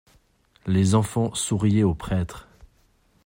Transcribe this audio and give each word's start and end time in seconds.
Les 0.65 0.95
enfants 0.95 1.31
souriaient 1.35 1.83
au 1.83 1.93
prêtre. 1.93 2.47